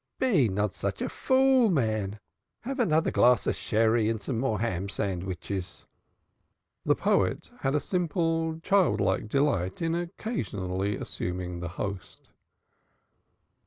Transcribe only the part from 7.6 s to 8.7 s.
a simple